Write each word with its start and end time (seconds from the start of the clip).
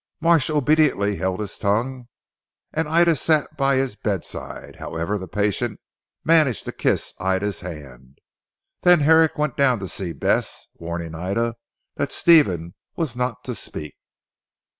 Marsh 0.19 0.49
obediently 0.49 1.17
held 1.17 1.39
his 1.39 1.59
tongue, 1.59 2.07
and 2.73 2.89
Ida 2.89 3.15
sat 3.15 3.55
by 3.55 3.75
his 3.75 3.95
bedside. 3.95 4.77
However 4.77 5.19
the 5.19 5.27
patient 5.27 5.79
managed 6.23 6.65
to 6.65 6.71
kiss 6.71 7.13
Ida's 7.19 7.59
hand. 7.61 8.17
Then 8.81 9.01
Herrick 9.01 9.37
went 9.37 9.55
down 9.57 9.77
to 9.77 9.87
see 9.87 10.11
Bess, 10.11 10.65
warning 10.73 11.13
Ida 11.13 11.53
that 11.97 12.11
Stephen 12.11 12.73
was 12.95 13.15
not 13.15 13.43
to 13.43 13.53
speak. 13.53 13.93